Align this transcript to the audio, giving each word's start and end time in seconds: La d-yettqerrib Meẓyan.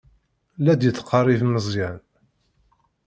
La 0.63 0.73
d-yettqerrib 0.79 1.41
Meẓyan. 1.45 1.97